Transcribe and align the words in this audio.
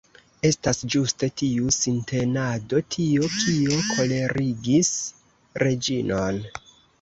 Estas 0.47 0.77
ĝuste 0.93 1.27
tiu 1.41 1.73
sintenado 1.75 2.81
tio, 2.95 3.29
kio 3.35 3.77
kolerigis 3.91 4.91
Reĝinon. 5.67 6.43